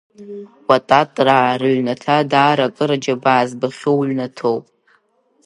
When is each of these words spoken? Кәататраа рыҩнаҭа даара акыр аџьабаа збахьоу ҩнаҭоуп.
Кәататраа 0.65 1.59
рыҩнаҭа 1.61 2.17
даара 2.31 2.65
акыр 2.69 2.89
аџьабаа 2.95 3.43
збахьоу 3.49 3.99
ҩнаҭоуп. 4.09 4.63